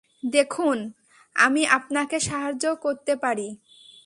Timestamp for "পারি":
3.15-3.49